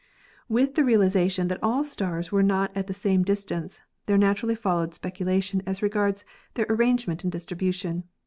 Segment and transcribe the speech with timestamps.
[0.49, 4.95] With the realization that all stars were not at the same distance, there naturally followed
[4.95, 8.05] speculation as regards their arrangement and distribution.